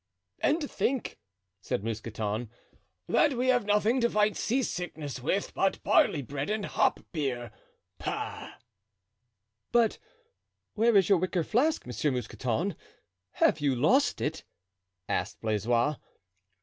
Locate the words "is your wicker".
10.97-11.43